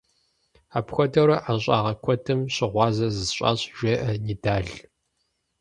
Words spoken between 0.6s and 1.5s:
-Апхуэдэурэ